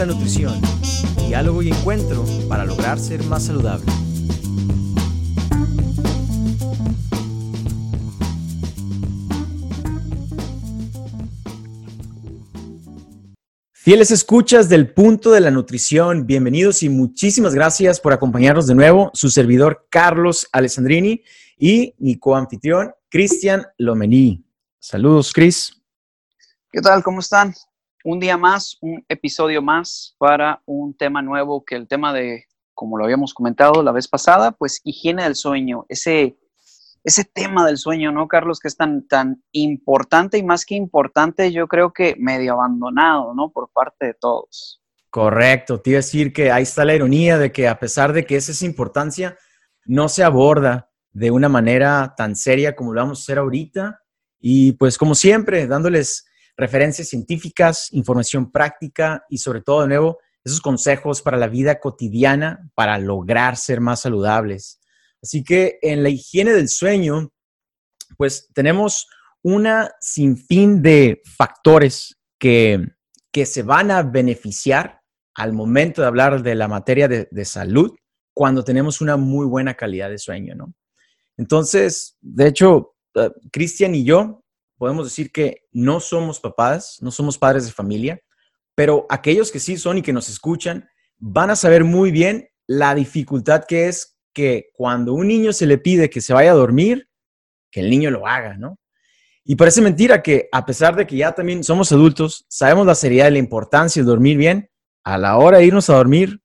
[0.00, 0.58] la nutrición,
[1.28, 3.84] diálogo y encuentro para lograr ser más saludable.
[13.72, 19.10] Fieles escuchas del punto de la nutrición, bienvenidos y muchísimas gracias por acompañarnos de nuevo.
[19.12, 21.22] Su servidor Carlos Alessandrini
[21.58, 24.42] y mi coanfitrión Cristian Lomení.
[24.78, 25.78] Saludos, Cris.
[26.72, 27.02] ¿Qué tal?
[27.02, 27.52] ¿Cómo están?
[28.04, 32.96] Un día más, un episodio más para un tema nuevo que el tema de, como
[32.96, 36.38] lo habíamos comentado la vez pasada, pues higiene del sueño, ese,
[37.04, 38.58] ese tema del sueño, ¿no, Carlos?
[38.58, 43.50] Que es tan, tan importante y más que importante, yo creo que medio abandonado, ¿no?
[43.50, 44.80] Por parte de todos.
[45.10, 48.24] Correcto, te iba a decir que ahí está la ironía de que a pesar de
[48.24, 49.36] que esa es importancia,
[49.84, 54.02] no se aborda de una manera tan seria como lo vamos a hacer ahorita.
[54.38, 56.29] Y pues como siempre, dándoles
[56.60, 62.70] referencias científicas, información práctica y sobre todo, de nuevo, esos consejos para la vida cotidiana
[62.74, 64.80] para lograr ser más saludables.
[65.22, 67.32] Así que en la higiene del sueño,
[68.16, 69.06] pues tenemos
[69.42, 72.88] una sinfín de factores que,
[73.32, 75.00] que se van a beneficiar
[75.34, 77.94] al momento de hablar de la materia de, de salud
[78.34, 80.74] cuando tenemos una muy buena calidad de sueño, ¿no?
[81.36, 84.39] Entonces, de hecho, uh, Cristian y yo
[84.80, 88.18] podemos decir que no somos papás, no somos padres de familia,
[88.74, 92.94] pero aquellos que sí son y que nos escuchan van a saber muy bien la
[92.94, 97.10] dificultad que es que cuando un niño se le pide que se vaya a dormir,
[97.70, 98.78] que el niño lo haga, ¿no?
[99.44, 103.28] Y parece mentira que a pesar de que ya también somos adultos, sabemos la seriedad
[103.28, 104.70] y la importancia de dormir bien,
[105.04, 106.40] a la hora de irnos a dormir,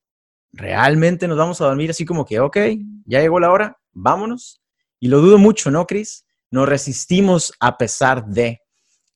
[0.51, 2.57] realmente nos vamos a dormir así como que, ok,
[3.05, 4.61] ya llegó la hora, vámonos.
[4.99, 6.24] Y lo dudo mucho, ¿no, Cris?
[6.55, 8.61] Nos resistimos a pesar de.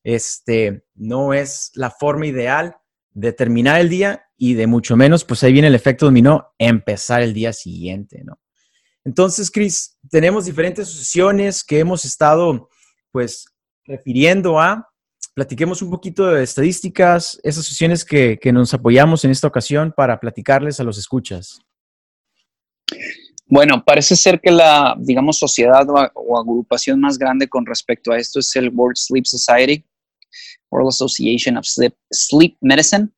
[0.03, 2.75] Este no es la forma ideal
[3.11, 7.21] de terminar el día y de mucho menos, pues ahí viene el efecto dominó, empezar
[7.21, 8.39] el día siguiente, ¿no?
[9.03, 12.69] Entonces, Cris, tenemos diferentes sesiones que hemos estado,
[13.11, 13.45] pues,
[13.85, 14.87] refiriendo a.
[15.33, 20.19] Platiquemos un poquito de estadísticas, esas sesiones que, que nos apoyamos en esta ocasión para
[20.19, 21.59] platicarles a los escuchas.
[23.51, 28.39] Bueno, parece ser que la, digamos, sociedad o, agrupación más grande con respecto a esto
[28.39, 29.83] es el World Sleep Society,
[30.69, 33.09] World Association of Sleep, Medicine.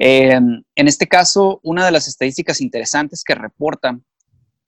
[0.00, 4.04] Eh, en este caso, una de las estadísticas interesantes que reportan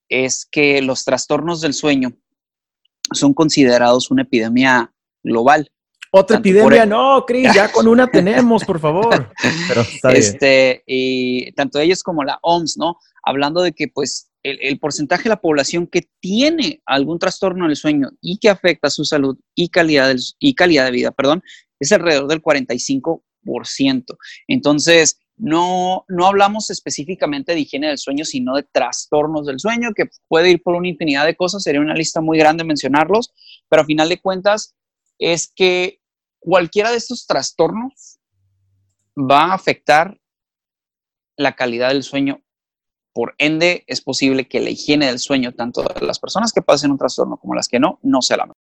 [0.09, 2.17] es que los trastornos del sueño
[3.13, 5.69] son considerados una epidemia global.
[6.11, 9.31] Otra epidemia, no, Cris, ya con una tenemos, por favor.
[9.69, 9.83] Pero
[10.15, 12.97] este, y tanto ellos como la OMS, ¿no?
[13.23, 18.11] Hablando de que, pues, el, porcentaje de la población que tiene algún trastorno del sueño
[18.21, 21.43] y que afecta su salud y calidad, y calidad de vida, perdón,
[21.81, 23.21] es alrededor del 45%.
[24.47, 30.05] Entonces, no, no hablamos específicamente de higiene del sueño, sino de trastornos del sueño, que
[30.27, 33.33] puede ir por una infinidad de cosas, sería una lista muy grande mencionarlos,
[33.69, 34.75] pero a final de cuentas
[35.19, 36.01] es que
[36.39, 38.19] cualquiera de estos trastornos
[39.17, 40.19] va a afectar
[41.37, 42.43] la calidad del sueño
[43.13, 46.93] por ende, es posible que la higiene del sueño, tanto de las personas que pasen
[46.93, 48.63] un trastorno como las que no, no sea la mejor.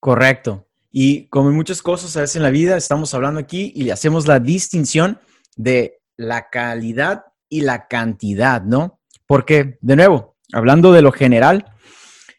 [0.00, 0.66] Correcto.
[0.90, 4.26] Y como en muchas cosas a veces en la vida, estamos hablando aquí y hacemos
[4.26, 5.18] la distinción
[5.56, 9.00] de la calidad y la cantidad, ¿no?
[9.26, 11.66] Porque, de nuevo, hablando de lo general,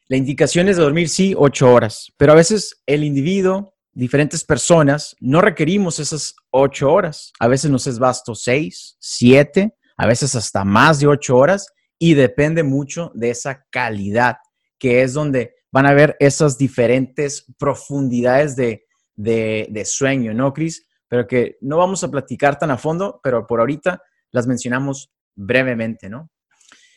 [0.07, 5.16] la indicación es de dormir, sí, ocho horas, pero a veces el individuo, diferentes personas,
[5.19, 7.31] no requerimos esas ocho horas.
[7.39, 11.67] A veces nos es basto seis, siete, a veces hasta más de ocho horas
[11.97, 14.38] y depende mucho de esa calidad,
[14.77, 20.87] que es donde van a ver esas diferentes profundidades de, sueño, ¿no, Cris?
[21.07, 24.01] Pero que no vamos a platicar tan a fondo, pero por ahorita
[24.31, 26.29] las mencionamos brevemente, ¿no?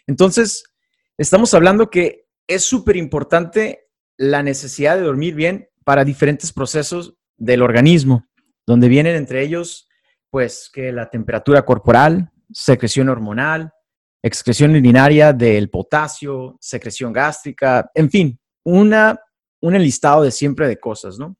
[0.06, 0.64] Entonces,
[1.16, 7.62] estamos hablando que es súper importante la necesidad de dormir bien para diferentes procesos del
[7.62, 8.26] organismo,
[8.66, 9.88] donde vienen entre ellos,
[10.30, 13.72] pues, que la temperatura corporal, secreción hormonal,
[14.22, 19.20] excreción urinaria del potasio, secreción gástrica, en fin, una,
[19.60, 21.36] un enlistado de siempre de cosas, ¿no?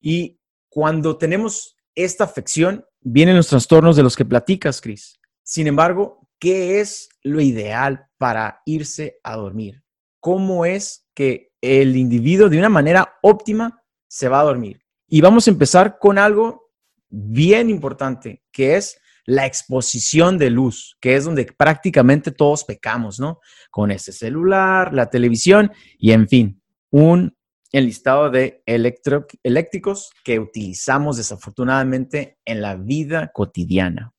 [0.00, 0.40] Y
[0.70, 5.18] cuando tenemos esta afección, vienen los trastornos de los que platicas, Cris.
[5.42, 9.82] Sin embargo, ¿qué es lo ideal para irse a dormir?
[10.20, 14.82] ¿Cómo es que el individuo de una manera óptima se va a dormir?
[15.06, 16.70] Y vamos a empezar con algo
[17.08, 23.40] bien importante, que es la exposición de luz, que es donde prácticamente todos pecamos, ¿no?
[23.70, 27.36] Con ese celular, la televisión y, en fin, un
[27.70, 34.14] listado de eléctricos que utilizamos desafortunadamente en la vida cotidiana.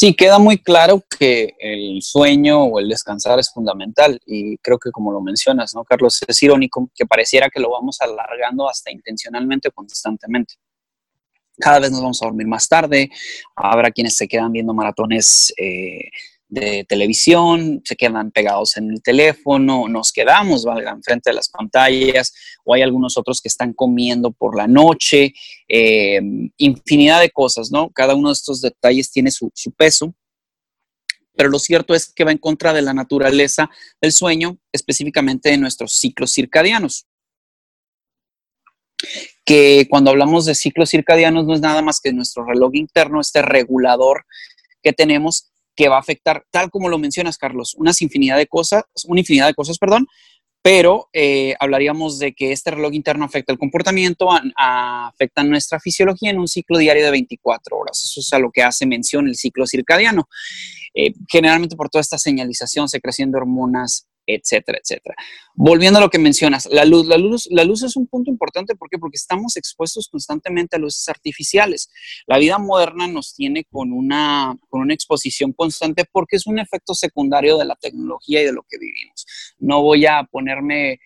[0.00, 4.90] Sí, queda muy claro que el sueño o el descansar es fundamental y creo que
[4.90, 6.20] como lo mencionas, ¿no, Carlos?
[6.26, 10.54] Es irónico que pareciera que lo vamos alargando hasta intencionalmente constantemente.
[11.58, 13.10] Cada vez nos vamos a dormir más tarde,
[13.54, 16.08] habrá quienes se quedan viendo maratones eh,
[16.50, 22.34] de televisión, se quedan pegados en el teléfono, nos quedamos, valga, frente de las pantallas,
[22.64, 25.32] o hay algunos otros que están comiendo por la noche,
[25.68, 26.20] eh,
[26.58, 27.90] infinidad de cosas, ¿no?
[27.90, 30.14] Cada uno de estos detalles tiene su, su peso,
[31.36, 33.70] pero lo cierto es que va en contra de la naturaleza
[34.00, 37.06] del sueño, específicamente de nuestros ciclos circadianos.
[39.44, 43.40] Que cuando hablamos de ciclos circadianos no es nada más que nuestro reloj interno, este
[43.40, 44.26] regulador
[44.82, 48.82] que tenemos que va a afectar, tal como lo mencionas, Carlos, unas infinidad de cosas,
[49.06, 50.06] una infinidad de cosas, perdón,
[50.60, 56.38] pero eh, hablaríamos de que este reloj interno afecta el comportamiento, afecta nuestra fisiología en
[56.38, 58.04] un ciclo diario de 24 horas.
[58.04, 60.28] Eso es a lo que hace mención el ciclo circadiano.
[60.92, 65.16] Eh, generalmente por toda esta señalización, secreción de hormonas, etcétera, etcétera.
[65.54, 68.74] Volviendo a lo que mencionas, la luz, la luz, la luz es un punto importante,
[68.76, 68.98] ¿por qué?
[68.98, 71.90] Porque estamos expuestos constantemente a luces artificiales.
[72.26, 76.94] La vida moderna nos tiene con una, con una exposición constante porque es un efecto
[76.94, 79.26] secundario de la tecnología y de lo que vivimos.
[79.58, 81.00] No voy a ponerme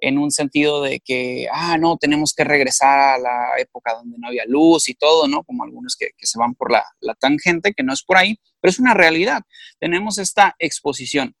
[0.00, 4.28] en un sentido de que, ah, no, tenemos que regresar a la época donde no
[4.28, 5.42] había luz y todo, ¿no?
[5.44, 8.38] Como algunos que, que se van por la, la tangente, que no es por ahí,
[8.60, 9.42] pero es una realidad.
[9.78, 11.34] Tenemos esta exposición.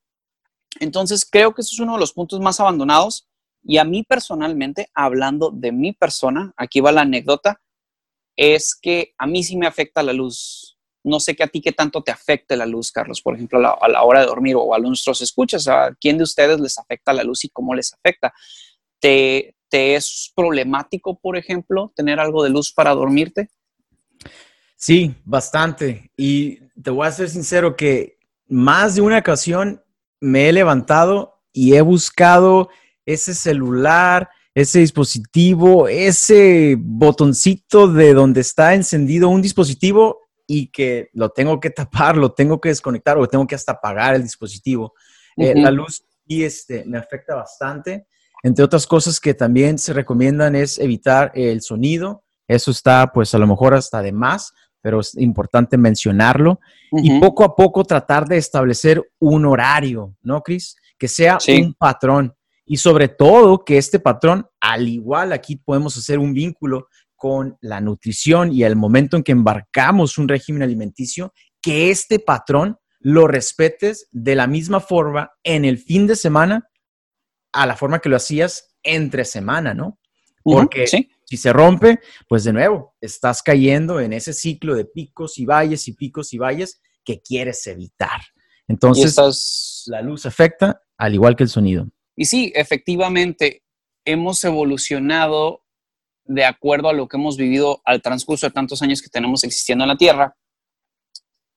[0.78, 3.26] Entonces, creo que eso es uno de los puntos más abandonados.
[3.62, 7.60] Y a mí personalmente, hablando de mi persona, aquí va la anécdota,
[8.36, 10.78] es que a mí sí me afecta la luz.
[11.02, 13.88] No sé que a ti qué tanto te afecte la luz, Carlos, por ejemplo, a
[13.88, 15.66] la, hora de dormir o a nuestros escuchas.
[15.68, 18.32] ¿A quién de ustedes les afecta la luz y cómo les afecta?
[18.98, 23.50] ¿Te, ¿Te es problemático, por ejemplo, tener algo de luz para dormirte?
[24.76, 26.10] Sí, bastante.
[26.16, 29.82] Y te voy a ser sincero que más de una ocasión
[30.20, 32.68] me he levantado y he buscado
[33.06, 41.30] ese celular, ese dispositivo, ese botoncito de donde está encendido un dispositivo y que lo
[41.30, 44.94] tengo que tapar, lo tengo que desconectar o tengo que hasta apagar el dispositivo.
[45.36, 48.06] Eh, la luz y este, me afecta bastante.
[48.42, 52.24] Entre otras cosas que también se recomiendan es evitar el sonido.
[52.48, 56.60] Eso está pues a lo mejor hasta de más, pero es importante mencionarlo.
[56.92, 60.76] Y poco a poco tratar de establecer un horario, ¿no, Cris?
[60.98, 62.34] Que sea un patrón.
[62.66, 67.80] Y sobre todo que este patrón, al igual aquí podemos hacer un vínculo con la
[67.80, 74.08] nutrición y el momento en que embarcamos un régimen alimenticio, que este patrón lo respetes
[74.10, 76.68] de la misma forma en el fin de semana
[77.52, 79.98] a la forma que lo hacías entre semana, ¿no?
[80.42, 80.86] Porque
[81.30, 85.86] si se rompe, pues de nuevo, estás cayendo en ese ciclo de picos y valles
[85.86, 88.20] y picos y valles que quieres evitar.
[88.66, 91.88] Entonces, la luz afecta al igual que el sonido.
[92.16, 93.62] Y sí, efectivamente,
[94.04, 95.62] hemos evolucionado
[96.24, 99.84] de acuerdo a lo que hemos vivido al transcurso de tantos años que tenemos existiendo
[99.84, 100.36] en la Tierra.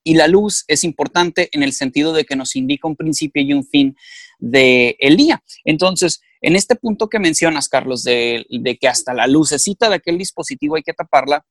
[0.04, 3.54] Y la luz es importante en el sentido de que nos indica un principio y
[3.54, 3.98] un fin
[4.38, 5.44] del el día.
[5.66, 8.46] Entonces, en este punto que mencionas, Carlos, de,
[8.80, 11.46] que hasta la lucecita de aquel dispositivo hay que taparla,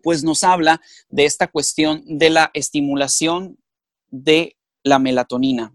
[0.00, 3.58] pues nos habla de esta cuestión de la estimulación
[4.08, 5.74] de la melatonina,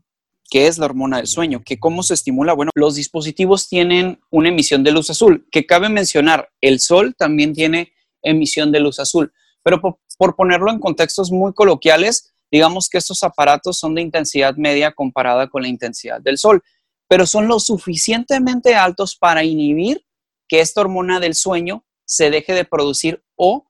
[0.49, 2.53] que es la hormona del sueño, que cómo se estimula.
[2.53, 7.51] Bueno, los dispositivos tienen una emisión de luz azul, que cabe mencionar, el sol también
[7.51, 12.97] tiene emisión de luz azul, pero por, por ponerlo en contextos muy coloquiales, digamos que
[12.97, 16.63] estos aparatos son de intensidad media comparada con la intensidad del sol
[17.11, 20.07] pero son lo suficientemente altos para inhibir
[20.47, 23.69] que esta hormona del sueño se deje de producir o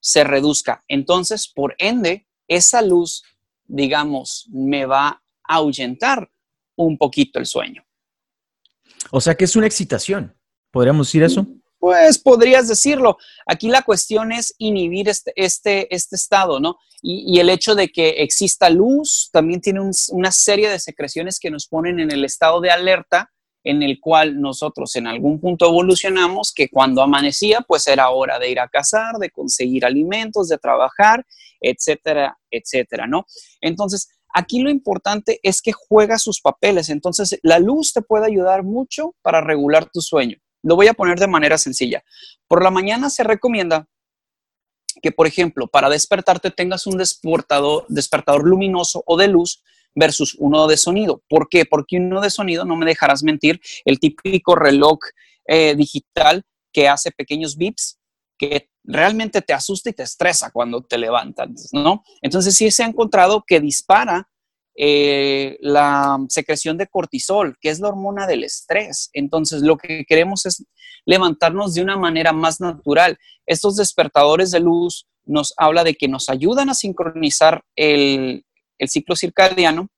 [0.00, 0.86] se reduzca.
[0.88, 3.24] Entonces, por ende, esa luz,
[3.66, 5.22] digamos, me va a
[5.56, 6.32] ahuyentar
[6.78, 7.84] un poquito el sueño.
[9.10, 10.34] O sea que es una excitación.
[10.70, 11.46] ¿Podríamos decir eso?
[11.78, 13.18] Pues podrías decirlo.
[13.46, 16.76] Aquí la cuestión es inhibir este, este, este estado, ¿no?
[17.00, 19.80] Y, el hecho de que exista luz también tiene
[20.10, 23.30] una serie de secreciones que nos ponen en el estado de alerta
[23.62, 28.50] en el cual nosotros en algún punto evolucionamos, que cuando amanecía, pues era hora de
[28.50, 31.24] ir a cazar, de conseguir alimentos, de trabajar,
[31.60, 33.26] etcétera, etcétera, ¿no?
[33.60, 36.88] Entonces, aquí lo importante es que juega sus papeles.
[36.88, 40.38] Entonces, la luz te puede ayudar mucho para regular tu sueño.
[40.62, 42.02] Lo voy a poner de manera sencilla.
[42.46, 43.88] Por la mañana se recomienda
[45.02, 49.62] que, por ejemplo, para despertarte tengas un despertador, despertador luminoso o de luz
[49.94, 51.22] versus uno de sonido.
[51.28, 51.64] ¿Por qué?
[51.64, 54.98] Porque uno de sonido, no me dejarás mentir, el típico reloj
[55.46, 57.98] eh, digital que hace pequeños bips,
[58.38, 62.04] que realmente te asusta y te estresa cuando te levantas, ¿no?
[62.22, 64.28] Entonces sí se ha encontrado que dispara
[64.80, 69.10] eh, la secreción de cortisol, que es la hormona del estrés.
[69.12, 70.64] Entonces lo que queremos es
[71.04, 73.18] levantarnos de una manera más natural.
[73.44, 78.44] Estos despertadores de luz nos habla de que nos ayudan a sincronizar el,
[78.86, 79.88] ciclo circadiano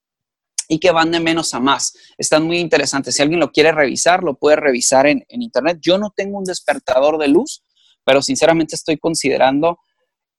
[0.67, 1.93] y que van de menos a más.
[2.17, 3.15] Están muy interesantes.
[3.15, 5.77] Si alguien lo quiere revisar, lo puede revisar en, en internet.
[5.83, 7.63] Yo no tengo un despertador de luz,
[8.03, 9.79] pero sinceramente estoy considerando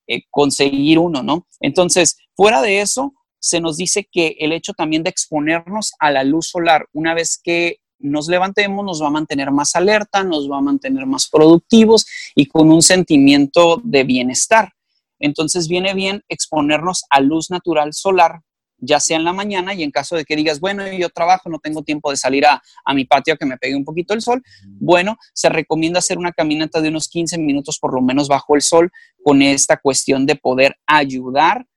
[0.08, 1.48] eh, conseguir uno, ¿no?
[1.60, 6.24] Entonces, fuera de eso, se nos dice que el hecho también de exponernos a la
[6.24, 10.60] luz solar, una vez que nos levantemos, nos va a mantener más alerta, nos va
[10.60, 12.06] a mantener más productivos
[12.36, 14.74] y con un sentimiento de bienestar.
[15.20, 18.42] Entonces viene bien exponernos a luz natural solar
[18.82, 21.60] ya sea en la mañana y en caso de que digas, bueno, yo trabajo, no
[21.60, 22.62] tengo tiempo de salir a,
[22.94, 24.42] mi patio a que me pegue un poquito el sol,
[24.80, 28.62] bueno, se recomienda hacer una caminata de unos 15 minutos por lo menos bajo el
[28.62, 28.92] sol
[29.24, 31.68] con esta cuestión de poder ayudar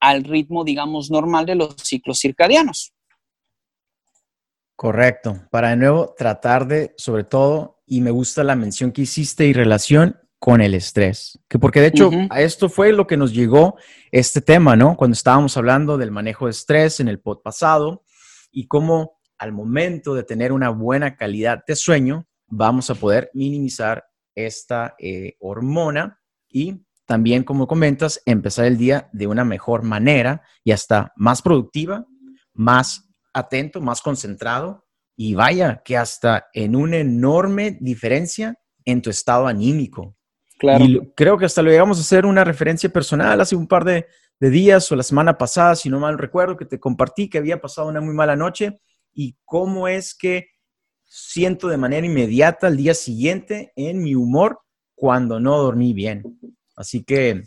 [0.00, 2.92] al ritmo, digamos, normal de los ciclos circadianos.
[4.74, 5.46] Correcto.
[5.50, 9.52] Para de nuevo tratar de, sobre todo, y me gusta la mención que hiciste y
[9.52, 11.38] relación con el estrés.
[11.48, 13.76] Que porque de hecho a esto fue lo que nos llegó
[14.12, 14.96] este tema, ¿no?
[14.96, 18.04] Cuando estábamos hablando del manejo de estrés en el pod pasado
[18.50, 24.04] y cómo al momento de tener una buena calidad de sueño vamos a poder minimizar
[24.34, 30.72] esta eh, hormona y también, como comentas, empezar el día de una mejor manera y
[30.72, 32.04] hasta más productiva,
[32.52, 34.84] más atento, más concentrado
[35.16, 40.16] y vaya que hasta en una enorme diferencia en tu estado anímico.
[40.78, 44.06] Y creo que hasta lo llegamos a hacer una referencia personal hace un par de,
[44.38, 47.88] días o la semana pasada, si no mal recuerdo, que te compartí que había pasado
[47.88, 48.80] una muy mala noche
[49.14, 50.48] y cómo es que
[51.04, 54.60] siento de manera inmediata al día siguiente en mi humor
[54.94, 56.38] cuando no dormí bien.
[56.76, 57.42] Así que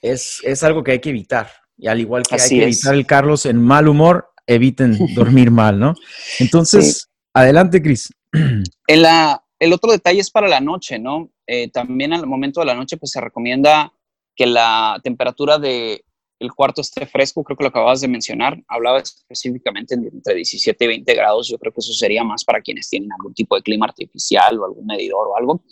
[0.00, 1.48] es, algo que hay que evitar.
[1.76, 5.78] Y al igual que hay que evitar el Carlos en mal humor, eviten dormir mal,
[5.78, 5.94] ¿no?
[6.38, 8.12] Entonces, adelante, Cris.
[8.88, 11.32] En la, el otro detalle es para la noche, ¿no?
[11.46, 13.92] Eh, también al momento de la noche, pues se recomienda
[14.36, 16.02] que la temperatura del
[16.38, 20.84] el cuarto esté fresco, creo que lo acababas de mencionar, hablaba específicamente de entre 17
[20.84, 23.62] y 20 grados, yo creo que eso sería más para quienes tienen algún tipo de
[23.62, 25.64] clima artificial o algún medidor o algo,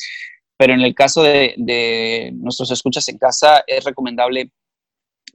[0.57, 4.51] pero en el caso de, de nuestros escuchas en casa es recomendable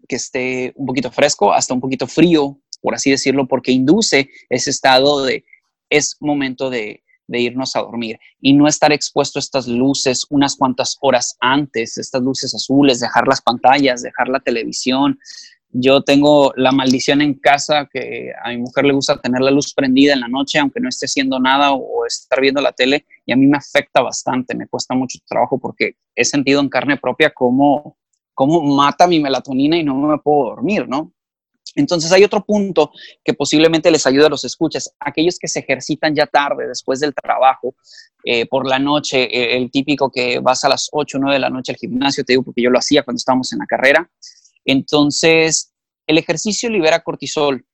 [0.07, 4.69] que esté un poquito fresco, hasta un poquito frío, por así decirlo, porque induce ese
[4.69, 5.43] estado de
[5.89, 10.55] es momento de, de irnos a dormir y no estar expuesto a estas luces unas
[10.55, 15.19] cuantas horas antes, estas luces azules, dejar las pantallas, dejar la televisión.
[15.71, 19.73] Yo tengo la maldición en casa que a mi mujer le gusta tener la luz
[19.73, 23.31] prendida en la noche, aunque no esté haciendo nada o estar viendo la tele, y
[23.31, 27.31] a mí me afecta bastante, me cuesta mucho trabajo porque he sentido en carne propia
[27.31, 27.97] cómo,
[28.33, 31.13] cómo mata mi melatonina y no me puedo dormir, ¿no?
[31.75, 32.91] Entonces hay otro punto
[33.23, 37.13] que posiblemente les ayude a los escuchas, aquellos que se ejercitan ya tarde, después del
[37.13, 37.75] trabajo,
[38.23, 41.39] eh, por la noche, eh, el típico que vas a las 8 o 9 de
[41.39, 44.09] la noche al gimnasio, te digo porque yo lo hacía cuando estábamos en la carrera.
[44.71, 45.73] Entonces,
[46.05, 47.65] el ejercicio libera cortisol.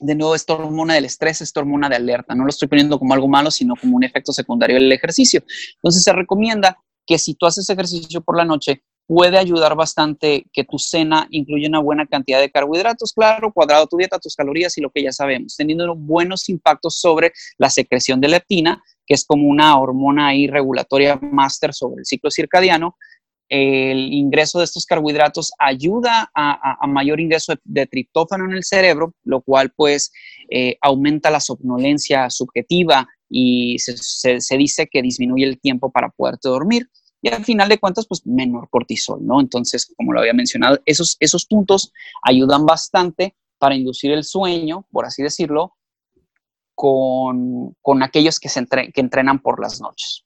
[0.00, 2.34] De nuevo, esta hormona del estrés, esta hormona de alerta.
[2.34, 5.44] No lo estoy poniendo como algo malo, sino como un efecto secundario del ejercicio.
[5.76, 10.64] Entonces, se recomienda que si tú haces ejercicio por la noche, puede ayudar bastante que
[10.64, 14.80] tu cena incluya una buena cantidad de carbohidratos, claro, cuadrado tu dieta, tus calorías y
[14.80, 19.48] lo que ya sabemos, teniendo buenos impactos sobre la secreción de leptina, que es como
[19.48, 22.96] una hormona ahí regulatoria máster sobre el ciclo circadiano.
[23.50, 29.42] El ingreso de estos carbohidratos ayuda a, mayor ingreso de, triptófano en el cerebro, lo
[29.42, 30.12] cual pues
[30.48, 36.88] eh, aumenta la somnolencia subjetiva y se dice que disminuye el tiempo para poderte dormir
[37.22, 39.40] y al final de cuentas, pues menor cortisol, ¿no?
[39.40, 41.92] Entonces, como lo había mencionado, esos, esos puntos
[42.22, 45.76] ayudan bastante para inducir el sueño, por así decirlo,
[46.74, 50.24] con, aquellos que, se que entrenan por las noches.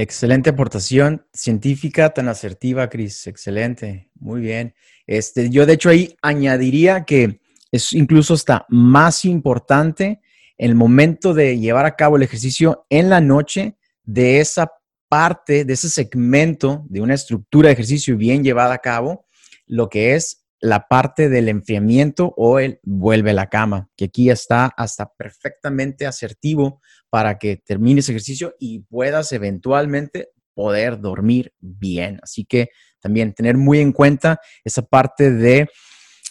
[0.00, 3.26] Excelente aportación científica tan asertiva, Cris.
[3.26, 4.10] Excelente.
[4.14, 4.74] Muy bien.
[5.06, 10.22] Este, yo de hecho ahí añadiría que es incluso hasta más importante
[10.56, 14.72] el momento de llevar a cabo el ejercicio en la noche de esa
[15.10, 19.26] parte de ese segmento de una estructura de ejercicio bien llevada a cabo,
[19.66, 24.30] lo que es la parte del enfriamiento o el vuelve a la cama, que aquí
[24.30, 32.20] está hasta perfectamente asertivo para que termines ejercicio y puedas eventualmente poder dormir bien.
[32.22, 32.68] Así que
[33.00, 35.68] también tener muy en cuenta esa parte de,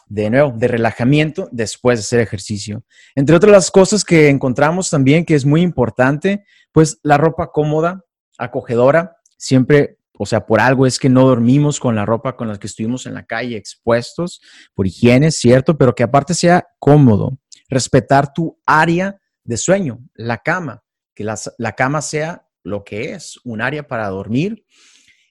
[0.08, 2.84] de nuevo, de relajamiento después de hacer ejercicio.
[3.16, 8.06] Entre otras las cosas que encontramos también que es muy importante, pues la ropa cómoda,
[8.38, 12.60] acogedora, siempre o sea, por algo es que no dormimos con la ropa con la
[12.60, 14.42] que estuvimos en la calle expuestos,
[14.74, 17.40] por higiene, cierto, pero que aparte sea cómodo.
[17.70, 20.84] Respetar tu área de sueño, la cama,
[21.16, 24.66] que la, la cama sea lo que es, un área para dormir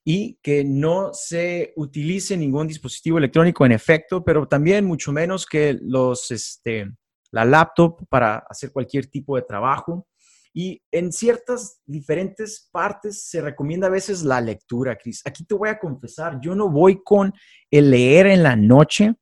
[0.04, 5.76] y que no se utilice ningún dispositivo electrónico en efecto, pero también mucho menos que
[5.82, 6.90] los, este,
[7.30, 10.08] la laptop para hacer cualquier tipo de trabajo.
[10.52, 15.22] Y en ciertas diferentes partes se recomienda a veces la lectura, Cris.
[15.24, 17.32] Aquí te voy a confesar, yo no voy con
[17.70, 19.14] el leer en la noche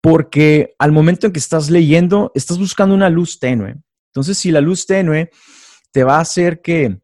[0.00, 3.76] porque al momento en que estás leyendo, estás buscando una luz tenue.
[4.06, 5.30] Entonces, si la luz tenue
[5.92, 7.00] te va a hacer que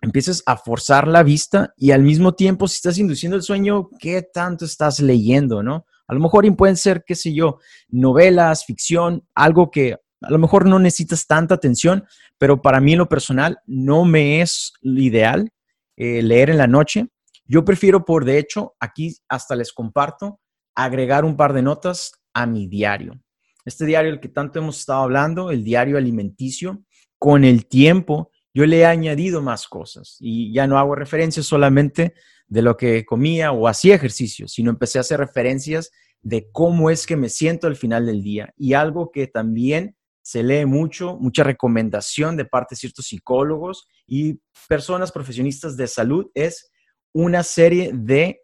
[0.00, 4.22] empieces a forzar la vista y al mismo tiempo, si estás induciendo el sueño, ¿qué
[4.22, 5.86] tanto estás leyendo, no?
[6.06, 10.66] A lo mejor pueden ser, qué sé yo, novelas, ficción, algo que a lo mejor
[10.66, 12.04] no necesitas tanta atención,
[12.38, 15.50] pero para mí lo personal no me es ideal
[15.96, 17.08] eh, leer en la noche.
[17.44, 20.40] Yo prefiero, por de hecho, aquí hasta les comparto,
[20.74, 23.20] agregar un par de notas a mi diario.
[23.64, 26.82] Este diario, el que tanto hemos estado hablando, el diario alimenticio,
[27.18, 32.14] con el tiempo yo le he añadido más cosas y ya no hago referencias solamente
[32.48, 37.06] de lo que comía o hacía ejercicio, sino empecé a hacer referencias de cómo es
[37.06, 38.52] que me siento al final del día.
[38.56, 44.40] Y algo que también se lee mucho, mucha recomendación de parte de ciertos psicólogos y
[44.68, 46.70] personas profesionistas de salud es
[47.12, 48.42] una serie de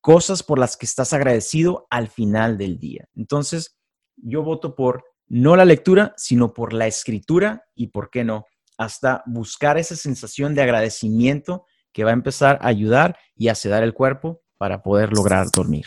[0.00, 3.08] cosas por las que estás agradecido al final del día.
[3.16, 3.76] Entonces,
[4.16, 8.46] yo voto por no la lectura, sino por la escritura y, ¿por qué no?
[8.78, 13.82] hasta buscar esa sensación de agradecimiento que va a empezar a ayudar y a sedar
[13.82, 15.86] el cuerpo para poder lograr dormir.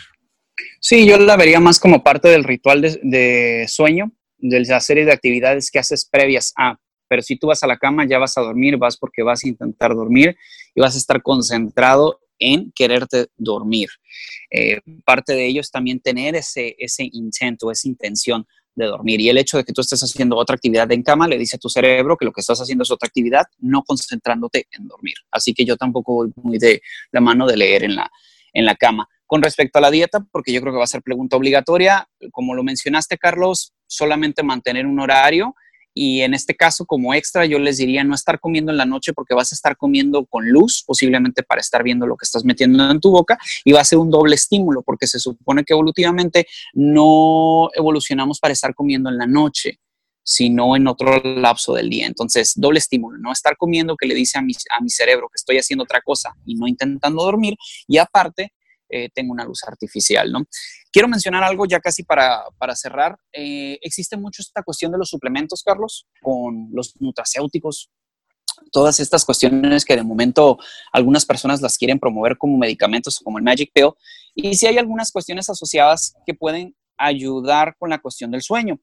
[0.80, 5.12] Sí, yo la vería más como parte del ritual de, sueño, de la serie de
[5.12, 6.76] actividades que haces previas a,
[7.08, 9.48] pero si tú vas a la cama ya vas a dormir, vas porque vas a
[9.48, 10.36] intentar dormir
[10.74, 13.88] y vas a estar concentrado en quererte dormir.
[14.50, 19.20] Eh, parte de ello es también tener ese, ese intento, esa intención de dormir.
[19.20, 21.58] Y el hecho de que tú estés haciendo otra actividad en cama le dice a
[21.58, 25.16] tu cerebro que lo que estás haciendo es otra actividad, no concentrándote en dormir.
[25.30, 26.80] Así que yo tampoco voy muy de
[27.12, 28.10] la mano de leer en la,
[28.52, 29.08] en la cama.
[29.26, 32.54] Con respecto a la dieta, porque yo creo que va a ser pregunta obligatoria, como
[32.54, 35.54] lo mencionaste, Carlos, solamente mantener un horario
[35.92, 39.12] y en este caso, como extra, yo les diría no estar comiendo en la noche
[39.12, 42.90] porque vas a estar comiendo con luz, posiblemente para estar viendo lo que estás metiendo
[42.90, 46.46] en tu boca, y va a ser un doble estímulo porque se supone que evolutivamente
[46.74, 49.80] no evolucionamos para estar comiendo en la noche
[50.22, 52.06] sino en otro lapso del día.
[52.06, 55.36] Entonces, doble estímulo, no estar comiendo que le dice a mi, a mi cerebro que
[55.36, 57.56] estoy haciendo otra cosa y no intentando dormir,
[57.88, 58.52] y aparte,
[58.90, 60.44] eh, tengo una luz artificial, ¿no?
[60.92, 63.16] Quiero mencionar algo ya casi para, cerrar.
[63.32, 67.90] Eh, existe mucho esta cuestión de los suplementos, Carlos, con los nutracéuticos,
[68.72, 70.58] todas estas cuestiones que de momento
[70.92, 73.90] algunas personas las quieren promover como medicamentos, como el Magic Pill,
[74.34, 78.78] y si hay algunas cuestiones asociadas que pueden ayudar con la cuestión del sueño.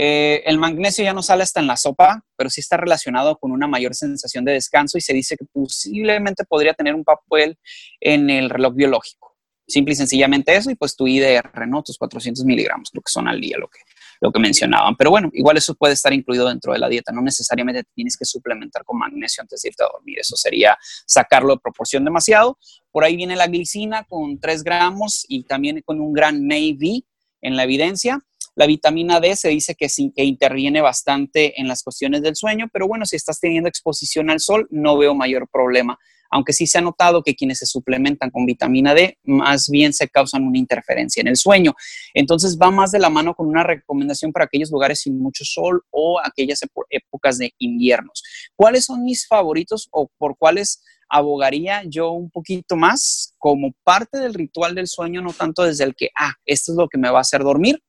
[0.00, 3.50] Eh, el magnesio ya no sale hasta en la sopa, pero sí está relacionado con
[3.50, 7.58] una mayor sensación de descanso y se dice que posiblemente podría tener un papel
[8.00, 9.27] en el reloj biológico.
[9.68, 11.82] Simple y sencillamente eso, y pues tu IDR, ¿no?
[11.82, 13.80] Tus 400 miligramos, lo que son al día, lo que,
[14.18, 14.96] lo que mencionaban.
[14.96, 18.24] Pero bueno, igual eso puede estar incluido dentro de la dieta, no necesariamente tienes que
[18.24, 22.58] suplementar con magnesio antes de irte a dormir, eso sería sacarlo de proporción demasiado.
[22.90, 27.02] Por ahí viene la glicina con 3 gramos y también con un gran maybe
[27.42, 28.20] en la evidencia.
[28.54, 32.88] La vitamina D se dice que, que interviene bastante en las cuestiones del sueño, pero
[32.88, 35.98] bueno, si estás teniendo exposición al sol, no veo mayor problema
[36.30, 40.08] aunque sí se ha notado que quienes se suplementan con vitamina D más bien se
[40.08, 41.74] causan una interferencia en el sueño.
[42.14, 45.82] Entonces va más de la mano con una recomendación para aquellos lugares sin mucho sol
[45.90, 46.60] o aquellas
[46.90, 48.22] épocas de inviernos.
[48.54, 54.34] ¿Cuáles son mis favoritos o por cuáles abogaría yo un poquito más como parte del
[54.34, 57.18] ritual del sueño, no tanto desde el que, ah, esto es lo que me va
[57.18, 57.82] a hacer dormir,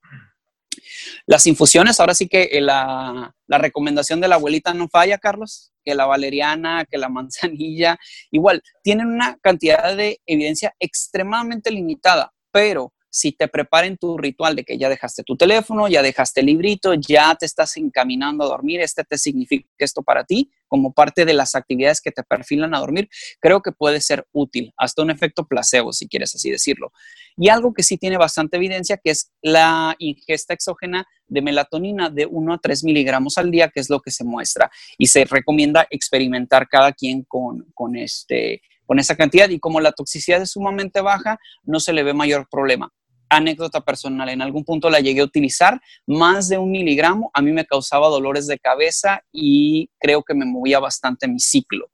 [1.26, 5.72] las infusiones, ahora sí que eh, la, la, recomendación de la abuelita no falla, Carlos,
[5.84, 7.98] que la valeriana, que la manzanilla,
[8.32, 14.64] igual, tienen una cantidad de evidencia extremadamente limitada, pero si te preparen tu ritual de
[14.64, 18.82] que ya dejaste tu teléfono, ya dejaste el librito, ya te estás encaminando a dormir,
[18.82, 22.80] este te significa esto para ti, como parte de las actividades que te perfilan a
[22.80, 26.92] dormir, creo que puede ser útil, hasta un efecto placebo, si quieres así decirlo.
[27.36, 32.26] Y algo que sí tiene bastante evidencia, que es la ingesta exógena de melatonina de
[32.26, 34.70] 1 a 3 miligramos al día, que es lo que se muestra.
[34.98, 39.92] Y se recomienda experimentar cada quien con, con este con esa cantidad y como la
[39.92, 42.92] toxicidad es sumamente baja, no se le ve mayor problema
[43.30, 47.52] anécdota personal, en algún punto la llegué a utilizar, más de un miligramo, a mí
[47.52, 51.92] me causaba dolores de cabeza y creo que me movía bastante mi ciclo.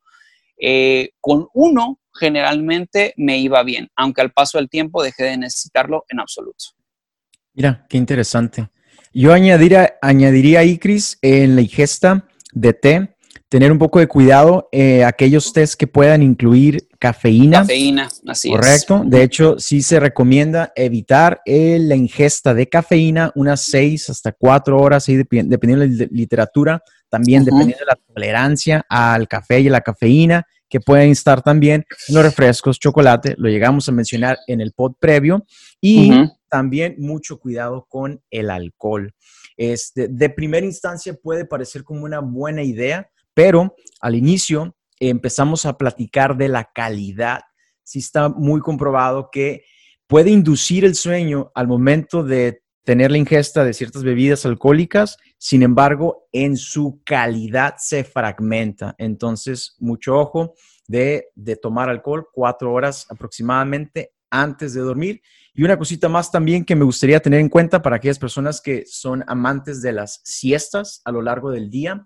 [0.58, 6.06] Eh, con uno generalmente me iba bien, aunque al paso del tiempo dejé de necesitarlo
[6.10, 6.66] en absoluto.
[7.54, 8.70] Mira, qué interesante.
[9.14, 13.15] Yo añadiría, añadiría ahí, Cris, en la ingesta de té,
[13.56, 17.60] tener un poco de cuidado, eh, aquellos tés que puedan incluir cafeína.
[17.60, 19.02] Cafeína, así Correcto.
[19.06, 24.78] De hecho, sí se recomienda evitar eh, la ingesta de cafeína unas seis hasta cuatro
[24.78, 29.80] horas, dependiendo de la literatura, también dependiendo de la tolerancia al café y a la
[29.80, 34.96] cafeína que pueden estar también los refrescos, chocolate, lo llegamos a mencionar en el pod
[35.00, 35.46] previo,
[35.80, 36.12] y
[36.50, 39.14] también mucho cuidado con el alcohol.
[39.56, 45.78] Este, de primera instancia puede parecer como una buena idea, pero al inicio empezamos a
[45.78, 47.42] platicar de la calidad.
[47.84, 49.66] Sí está muy comprobado que
[50.08, 55.64] puede inducir el sueño al momento de tener la ingesta de ciertas bebidas alcohólicas, sin
[55.64, 58.96] embargo, en su calidad se fragmenta.
[58.98, 60.54] Entonces, mucho ojo
[60.88, 65.22] de, de tomar alcohol cuatro horas aproximadamente antes de dormir.
[65.54, 68.84] Y una cosita más también que me gustaría tener en cuenta para aquellas personas que
[68.86, 72.06] son amantes de las siestas a lo largo del día.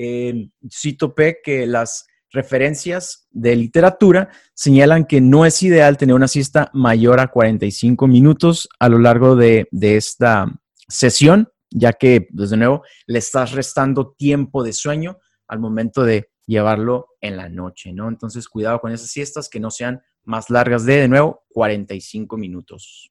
[0.00, 6.28] Eh, sí topé que las referencias de literatura señalan que no es ideal tener una
[6.28, 10.46] siesta mayor a 45 minutos a lo largo de, esta
[10.86, 17.08] sesión, ya que, desde nuevo, le estás restando tiempo de sueño al momento de llevarlo
[17.20, 18.08] en la noche, ¿no?
[18.08, 23.10] Entonces, cuidado con esas siestas que no sean más largas de, de nuevo, 45 minutos.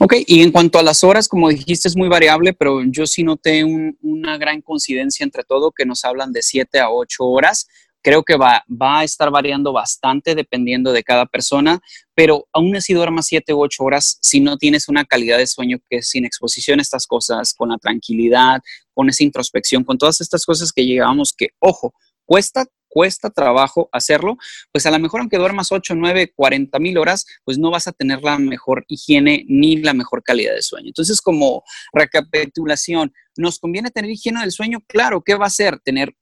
[0.00, 3.24] Ok, y en cuanto a las horas, como dijiste, es muy variable, pero yo sí
[3.24, 7.66] noté una gran coincidencia entre todo, que nos hablan de 7 a 8 horas.
[8.00, 11.80] Creo que va, va a estar variando bastante dependiendo de cada persona,
[12.14, 15.78] pero aún así duermas 7 u 8 horas si no tienes una calidad de sueño
[15.90, 18.60] que sin exposición a estas cosas, con la tranquilidad,
[18.94, 21.92] con esa introspección, con todas estas cosas que llegamos que, ojo,
[22.24, 24.36] cuesta cuesta trabajo hacerlo,
[24.72, 27.92] pues a lo mejor aunque duermas 8, 9, 40 mil horas, pues no vas a
[27.92, 30.88] tener la mejor higiene ni la mejor calidad de sueño.
[30.88, 34.80] Entonces, como recapitulación, ¿nos conviene tener higiene del sueño?
[34.86, 35.78] Claro, ¿qué va a ser?
[35.80, 36.14] Tener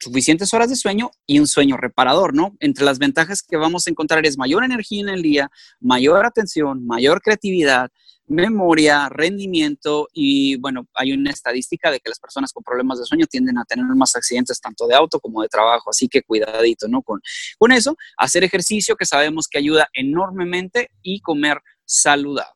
[0.00, 2.56] suficientes horas de sueño y un sueño reparador, ¿no?
[2.58, 6.86] Entre las ventajas que vamos a encontrar es mayor energía en el día, mayor atención,
[6.86, 7.90] mayor creatividad,
[8.30, 13.26] memoria, rendimiento y bueno, hay una estadística de que las personas con problemas de sueño
[13.26, 17.02] tienden a tener más accidentes tanto de auto como de trabajo, así que cuidadito, ¿no?
[17.02, 17.20] Con,
[17.58, 22.54] con eso, hacer ejercicio que sabemos que ayuda enormemente y comer saludable.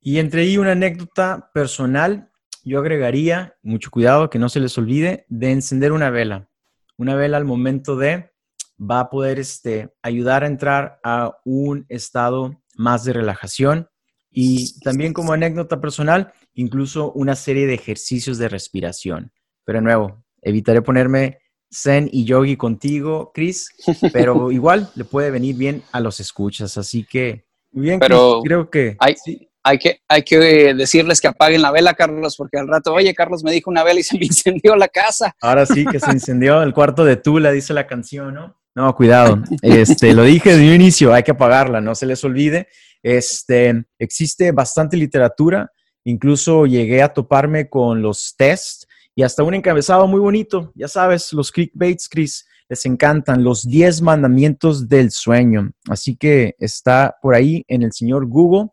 [0.00, 2.32] Y entre ahí una anécdota personal,
[2.64, 6.48] yo agregaría, mucho cuidado, que no se les olvide, de encender una vela.
[6.96, 8.32] Una vela al momento de
[8.78, 13.88] va a poder este, ayudar a entrar a un estado más de relajación
[14.32, 19.30] y también como anécdota personal, incluso una serie de ejercicios de respiración.
[19.64, 21.38] Pero de nuevo, evitaré ponerme
[21.70, 23.70] zen y yogi contigo, Chris,
[24.12, 26.76] pero igual le puede venir bien a los escuchas.
[26.78, 28.96] Así que, muy bien, pero creo que...
[28.98, 29.14] Hay,
[29.62, 30.00] hay, que...
[30.08, 30.38] hay que
[30.74, 34.00] decirles que apaguen la vela, Carlos, porque al rato, oye, Carlos me dijo una vela
[34.00, 35.36] y se me incendió la casa.
[35.40, 38.56] Ahora sí que se incendió el cuarto de Tula, dice la canción, ¿no?
[38.74, 39.42] No, cuidado.
[39.60, 42.68] Este, lo dije desde un inicio, hay que apagarla, no se les olvide.
[43.02, 45.72] Este, existe bastante literatura,
[46.04, 50.72] incluso llegué a toparme con los tests y hasta un encabezado muy bonito.
[50.74, 55.72] Ya sabes, los clickbaits, Chris, les encantan los 10 mandamientos del sueño.
[55.88, 58.70] Así que está por ahí en el señor Google.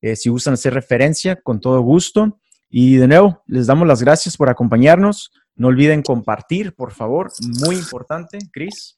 [0.00, 2.38] Eh, si gustan hacer referencia, con todo gusto.
[2.68, 5.32] Y de nuevo, les damos las gracias por acompañarnos.
[5.56, 7.32] No olviden compartir, por favor.
[7.66, 8.96] Muy importante, Chris.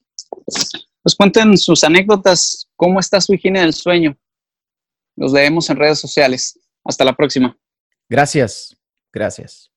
[1.01, 2.69] Pues cuenten sus anécdotas.
[2.75, 4.15] ¿Cómo está su higiene del sueño?
[5.15, 6.59] Nos leemos en redes sociales.
[6.83, 7.57] Hasta la próxima.
[8.09, 8.75] Gracias.
[9.11, 9.71] Gracias.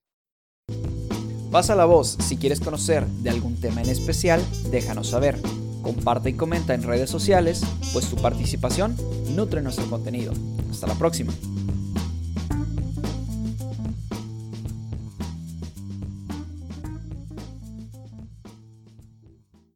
[1.50, 2.16] Pasa la voz.
[2.20, 5.40] Si quieres conocer de algún tema en especial, déjanos saber.
[5.82, 8.96] Comparte y comenta en redes sociales, pues tu participación
[9.34, 10.32] nutre nuestro contenido.
[10.70, 11.32] Hasta la próxima.